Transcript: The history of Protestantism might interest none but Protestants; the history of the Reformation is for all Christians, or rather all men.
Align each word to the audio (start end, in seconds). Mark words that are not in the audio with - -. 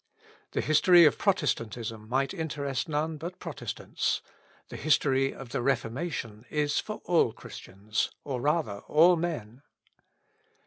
The 0.53 0.61
history 0.61 1.05
of 1.05 1.19
Protestantism 1.19 2.09
might 2.09 2.33
interest 2.33 2.89
none 2.89 3.17
but 3.17 3.37
Protestants; 3.37 4.23
the 4.69 4.75
history 4.75 5.31
of 5.31 5.49
the 5.49 5.61
Reformation 5.61 6.43
is 6.49 6.79
for 6.79 7.01
all 7.05 7.31
Christians, 7.33 8.09
or 8.23 8.41
rather 8.41 8.79
all 8.87 9.15
men. 9.15 9.61